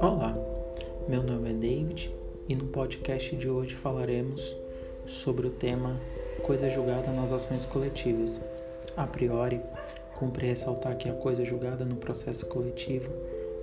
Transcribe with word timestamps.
Olá, 0.00 0.38
meu 1.08 1.22
nome 1.24 1.50
é 1.50 1.52
David 1.52 2.14
e 2.48 2.54
no 2.54 2.66
podcast 2.66 3.34
de 3.34 3.50
hoje 3.50 3.74
falaremos 3.74 4.56
sobre 5.04 5.48
o 5.48 5.50
tema 5.50 6.00
Coisa 6.44 6.70
julgada 6.70 7.10
nas 7.10 7.32
ações 7.32 7.64
coletivas. 7.64 8.40
A 8.96 9.04
priori, 9.04 9.60
cumpre 10.16 10.46
ressaltar 10.46 10.96
que 10.96 11.08
a 11.08 11.14
coisa 11.14 11.44
julgada 11.44 11.84
no 11.84 11.96
processo 11.96 12.46
coletivo 12.46 13.10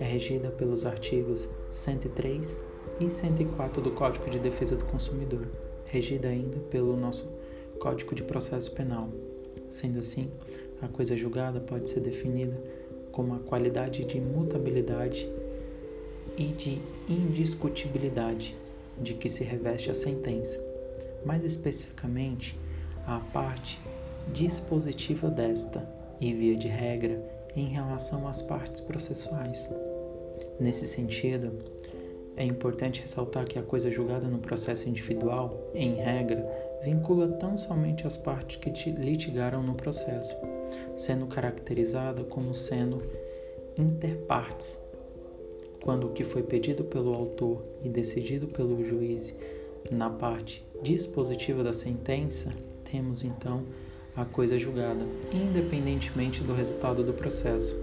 é 0.01 0.03
regida 0.03 0.49
pelos 0.49 0.85
artigos 0.85 1.47
103 1.69 2.61
e 2.99 3.09
104 3.09 3.81
do 3.81 3.91
Código 3.91 4.29
de 4.29 4.39
Defesa 4.39 4.75
do 4.75 4.83
Consumidor, 4.83 5.47
regida 5.85 6.27
ainda 6.27 6.59
pelo 6.69 6.97
nosso 6.97 7.29
Código 7.79 8.13
de 8.13 8.23
Processo 8.23 8.73
Penal. 8.73 9.07
Sendo 9.69 9.99
assim, 9.99 10.29
a 10.81 10.87
coisa 10.87 11.15
julgada 11.15 11.59
pode 11.59 11.89
ser 11.89 11.99
definida 11.99 12.61
como 13.11 13.33
a 13.33 13.39
qualidade 13.39 14.03
de 14.03 14.17
imutabilidade 14.17 15.29
e 16.37 16.47
de 16.47 16.81
indiscutibilidade 17.07 18.57
de 18.97 19.13
que 19.13 19.29
se 19.29 19.43
reveste 19.43 19.89
a 19.89 19.95
sentença, 19.95 20.61
mais 21.25 21.45
especificamente 21.45 22.57
a 23.07 23.19
parte 23.19 23.79
dispositiva 24.33 25.29
desta 25.29 25.87
e, 26.19 26.33
via 26.33 26.55
de 26.55 26.67
regra, 26.67 27.21
em 27.55 27.67
relação 27.67 28.27
às 28.27 28.41
partes 28.41 28.81
processuais. 28.81 29.69
Nesse 30.59 30.87
sentido, 30.87 31.53
é 32.35 32.43
importante 32.43 33.01
ressaltar 33.01 33.45
que 33.45 33.57
a 33.57 33.63
coisa 33.63 33.89
julgada 33.89 34.27
no 34.27 34.39
processo 34.39 34.89
individual, 34.89 35.71
em 35.73 35.95
regra, 35.95 36.45
vincula 36.83 37.29
tão 37.29 37.57
somente 37.57 38.05
as 38.05 38.17
partes 38.17 38.57
que 38.57 38.91
litigaram 38.91 39.63
no 39.63 39.73
processo, 39.73 40.35
sendo 40.95 41.27
caracterizada 41.27 42.23
como 42.23 42.53
sendo 42.53 43.01
interpartes, 43.77 44.79
quando 45.83 46.07
o 46.07 46.11
que 46.11 46.23
foi 46.23 46.41
pedido 46.41 46.83
pelo 46.83 47.13
autor 47.13 47.63
e 47.83 47.89
decidido 47.89 48.47
pelo 48.47 48.83
juiz 48.83 49.35
na 49.91 50.09
parte 50.09 50.65
dispositiva 50.81 51.63
da 51.63 51.73
sentença, 51.73 52.49
temos 52.83 53.23
então 53.23 53.63
a 54.15 54.25
coisa 54.25 54.57
julgada, 54.57 55.05
independentemente 55.31 56.41
do 56.41 56.53
resultado 56.53 57.03
do 57.03 57.13
processo. 57.13 57.75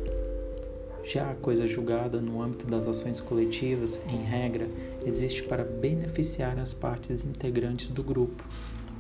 Já 1.05 1.31
a 1.31 1.35
coisa 1.35 1.67
julgada 1.67 2.21
no 2.21 2.41
âmbito 2.41 2.67
das 2.67 2.87
ações 2.87 3.21
coletivas, 3.21 4.01
em 4.09 4.23
regra, 4.23 4.69
existe 5.05 5.43
para 5.43 5.65
beneficiar 5.65 6.59
as 6.59 6.73
partes 6.73 7.25
integrantes 7.25 7.89
do 7.89 8.03
grupo, 8.03 8.43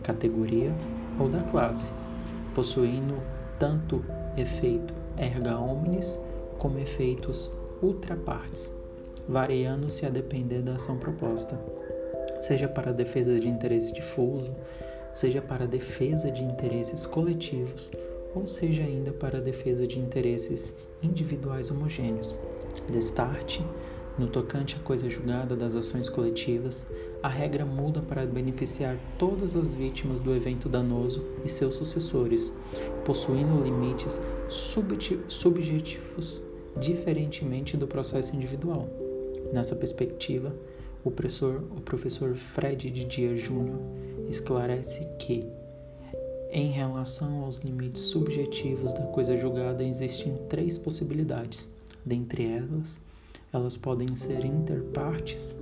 categoria 0.03 0.75
ou 1.19 1.29
da 1.29 1.43
classe, 1.43 1.93
possuindo 2.55 3.15
tanto 3.63 4.05
efeito 4.37 4.93
erga 5.17 5.57
omnes 5.57 6.19
como 6.59 6.81
efeitos 6.81 7.49
ultrapartes 7.81 8.75
variando-se 9.29 10.05
a 10.05 10.11
depender 10.11 10.63
da 10.63 10.73
ação 10.73 10.99
proposta, 10.99 11.57
seja 12.41 12.67
para 12.67 12.93
defesa 12.93 13.39
de 13.39 13.49
interesse 13.49 13.93
difuso, 13.93 14.53
seja 15.13 15.41
para 15.41 15.65
defesa 15.65 16.29
de 16.29 16.43
interesses 16.43 17.07
coletivos, 17.07 17.89
ou 18.35 18.49
seja 18.49 18.83
ainda 18.83 19.13
para 19.13 19.41
defesa 19.41 19.87
de 19.87 19.97
interesses 19.97 20.77
individuais 21.01 21.71
homogêneos. 21.71 22.35
Destarte, 22.91 23.65
no 24.19 24.27
tocante 24.27 24.77
à 24.77 24.79
coisa 24.79 25.09
julgada 25.09 25.57
das 25.57 25.75
ações 25.75 26.09
coletivas, 26.09 26.89
a 27.23 27.29
regra 27.29 27.65
muda 27.65 28.01
para 28.01 28.27
beneficiar 28.27 28.97
todas 29.19 29.57
as 29.57 29.73
vítimas 29.73 30.21
do 30.21 30.35
evento 30.35 30.69
danoso 30.69 31.25
e 31.45 31.49
seus 31.49 31.75
sucessores, 31.77 32.53
possuindo 33.05 33.63
limites 33.63 34.21
subjetivos 34.49 36.43
diferentemente 36.79 37.77
do 37.77 37.87
processo 37.87 38.35
individual. 38.35 38.89
Nessa 39.53 39.77
perspectiva, 39.77 40.55
o 41.05 41.11
professor, 41.11 41.63
o 41.77 41.81
professor 41.81 42.35
Fred 42.35 42.91
Didier 42.91 43.37
Júnior 43.37 43.79
esclarece 44.29 45.07
que, 45.19 45.45
em 46.51 46.71
relação 46.71 47.45
aos 47.45 47.59
limites 47.59 48.03
subjetivos 48.03 48.93
da 48.93 49.03
coisa 49.07 49.37
julgada, 49.37 49.83
existem 49.83 50.37
três 50.49 50.79
possibilidades. 50.79 51.71
Dentre 52.05 52.45
elas, 52.45 53.01
elas 53.53 53.77
podem 53.77 54.15
ser 54.15 54.45
interpartes, 54.45 55.55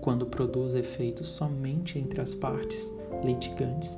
quando 0.00 0.26
produz 0.26 0.74
efeitos 0.74 1.28
somente 1.28 1.98
entre 1.98 2.20
as 2.20 2.34
partes 2.34 2.92
litigantes. 3.24 3.96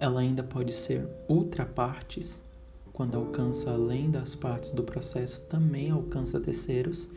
Ela 0.00 0.20
ainda 0.20 0.42
pode 0.42 0.72
ser 0.72 1.06
ultrapartes, 1.28 2.40
quando 2.92 3.16
alcança 3.16 3.70
além 3.70 4.10
das 4.10 4.34
partes 4.34 4.70
do 4.70 4.82
processo, 4.82 5.42
também 5.42 5.90
alcança 5.90 6.40
terceiros 6.40 7.08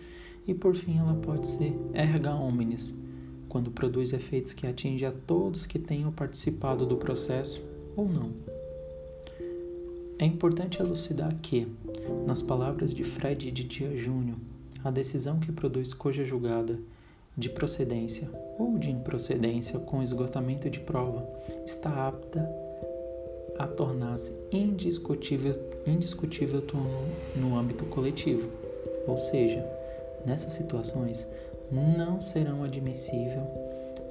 e 0.48 0.54
por 0.54 0.76
fim, 0.76 0.98
ela 0.98 1.14
pode 1.14 1.48
ser 1.48 1.74
erga 1.94 2.34
omnes, 2.34 2.94
quando 3.48 3.72
produz 3.72 4.14
efeitos 4.14 4.54
que 4.54 4.66
atingem 4.66 5.08
a 5.08 5.12
todos 5.12 5.66
que 5.66 5.78
tenham 5.78 6.12
participado 6.12 6.86
do 6.86 6.98
processo 6.98 7.64
ou 7.96 8.08
não. 8.08 8.32
É 10.22 10.26
importante 10.26 10.82
elucidar 10.82 11.36
que, 11.42 11.68
nas 12.26 12.42
palavras 12.42 12.94
de 12.94 13.04
Fred 13.04 13.52
Didier 13.52 13.98
Júnior, 13.98 14.38
a 14.82 14.90
decisão 14.90 15.38
que 15.38 15.52
produz 15.52 15.94
coisa 15.94 16.24
julgada 16.24 16.80
de 17.38 17.50
procedência 17.50 18.30
ou 18.58 18.78
de 18.78 18.90
improcedência 18.90 19.78
com 19.80 20.02
esgotamento 20.02 20.70
de 20.70 20.80
prova 20.80 21.28
está 21.66 22.08
apta 22.08 22.50
a 23.60 23.68
tornar-se 23.68 24.34
indiscutível, 24.50 25.56
indiscutível 25.86 26.64
no, 27.36 27.42
no 27.42 27.60
âmbito 27.60 27.84
coletivo, 27.86 28.50
ou 29.06 29.18
seja, 29.18 29.68
Nessas 30.26 30.54
situações, 30.54 31.28
não 31.72 32.20
serão 32.20 32.64
admissível 32.64 33.44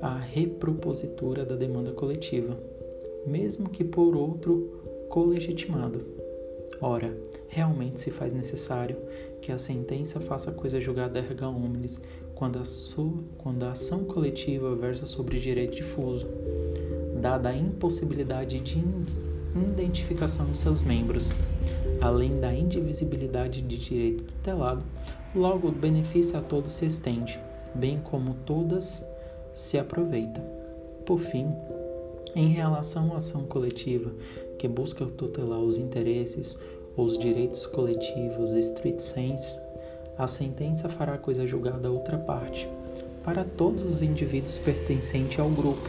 a 0.03 0.17
repropositura 0.19 1.45
da 1.45 1.55
demanda 1.55 1.93
coletiva, 1.93 2.59
mesmo 3.27 3.69
que 3.69 3.85
por 3.85 4.17
outro 4.17 4.81
colegitimado. 5.11 6.03
Ora, 6.81 7.15
realmente 7.49 8.01
se 8.01 8.11
faz 8.11 8.33
necessário 8.33 8.97
que 9.43 9.53
a 9.53 9.59
sentença 9.59 10.19
faça 10.19 10.51
coisa 10.51 10.81
julgada 10.81 11.19
erga 11.19 11.47
omnes 11.47 12.01
quando 12.35 12.59
a, 12.59 12.63
quando 13.37 13.65
a 13.65 13.73
ação 13.73 14.05
coletiva 14.05 14.75
versa 14.75 15.05
sobre 15.05 15.39
direito 15.39 15.77
difuso, 15.77 16.27
dada 17.21 17.51
a 17.51 17.55
impossibilidade 17.55 18.59
de 18.61 18.83
identificação 19.55 20.47
de 20.47 20.57
seus 20.57 20.83
membros, 20.83 21.35
além 22.01 22.41
da 22.41 22.55
indivisibilidade 22.55 23.61
de 23.61 23.77
direito 23.77 24.25
tutelado 24.25 24.83
Logo, 25.35 25.69
o 25.69 25.73
benefício 25.73 26.37
a 26.37 26.43
todos 26.43 26.73
se 26.73 26.87
estende, 26.87 27.39
bem 27.73 28.01
como 28.01 28.35
todas 28.45 29.07
se 29.55 29.79
aproveita. 29.79 30.41
Por 31.07 31.21
fim, 31.21 31.47
em 32.35 32.49
relação 32.49 33.15
à 33.15 33.19
ação 33.19 33.45
coletiva, 33.45 34.13
que 34.61 34.69
busca 34.69 35.07
tutelar 35.07 35.59
os 35.59 35.79
interesses 35.79 36.55
ou 36.95 37.07
os 37.07 37.17
direitos 37.17 37.65
coletivos 37.65 38.53
street 38.53 38.99
sense, 38.99 39.57
a 40.19 40.27
sentença 40.27 40.87
fará 40.87 41.17
coisa 41.17 41.47
julgada 41.47 41.89
a 41.89 41.91
outra 41.91 42.19
parte, 42.19 42.69
para 43.25 43.43
todos 43.43 43.83
os 43.83 44.03
indivíduos 44.03 44.59
pertencentes 44.59 45.41
ao 45.41 45.49
grupo, 45.49 45.89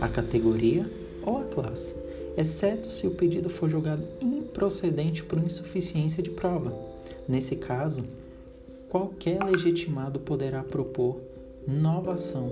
à 0.00 0.08
categoria 0.08 0.90
ou 1.22 1.36
à 1.36 1.44
classe, 1.44 1.94
exceto 2.34 2.90
se 2.90 3.06
o 3.06 3.10
pedido 3.10 3.50
for 3.50 3.68
julgado 3.68 4.08
improcedente 4.22 5.22
por 5.22 5.38
insuficiência 5.38 6.22
de 6.22 6.30
prova. 6.30 6.72
Nesse 7.28 7.56
caso, 7.56 8.00
qualquer 8.88 9.38
legitimado 9.44 10.18
poderá 10.18 10.62
propor 10.62 11.20
nova 11.66 12.14
ação, 12.14 12.50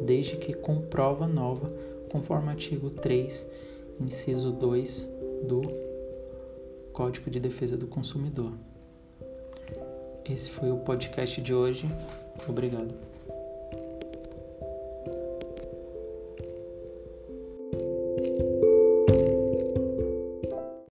desde 0.00 0.36
que 0.38 0.54
com 0.54 0.80
prova 0.80 1.28
nova, 1.28 1.72
conforme 2.10 2.48
artigo 2.48 2.90
3, 2.90 3.46
inciso 4.00 4.52
2 4.52 5.08
do 5.44 5.62
Código 6.92 7.30
de 7.30 7.40
Defesa 7.40 7.76
do 7.76 7.86
Consumidor. 7.86 8.52
Esse 10.24 10.50
foi 10.50 10.70
o 10.70 10.78
podcast 10.78 11.40
de 11.40 11.54
hoje. 11.54 11.86
Obrigado. 12.48 12.94